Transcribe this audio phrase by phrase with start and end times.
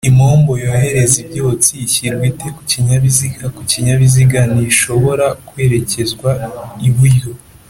[0.09, 6.29] impombo yohereza ibyotsi ishyirwa ite kukinyabiziga kukinyabiziga ntishobora kwerekezwa
[6.87, 7.29] iburyo